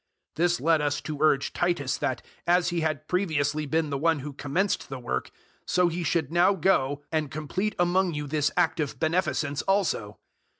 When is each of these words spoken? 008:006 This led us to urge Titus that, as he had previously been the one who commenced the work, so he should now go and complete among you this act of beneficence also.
008:006 0.31 0.35
This 0.37 0.61
led 0.61 0.81
us 0.81 1.01
to 1.01 1.21
urge 1.21 1.53
Titus 1.53 1.97
that, 1.97 2.23
as 2.47 2.69
he 2.69 2.81
had 2.81 3.07
previously 3.07 3.67
been 3.67 3.91
the 3.91 3.99
one 3.99 4.17
who 4.21 4.33
commenced 4.33 4.89
the 4.89 4.97
work, 4.97 5.29
so 5.67 5.89
he 5.89 6.01
should 6.03 6.31
now 6.31 6.55
go 6.55 7.03
and 7.11 7.29
complete 7.29 7.75
among 7.77 8.15
you 8.15 8.25
this 8.25 8.49
act 8.57 8.79
of 8.79 8.99
beneficence 8.99 9.61
also. 9.61 10.17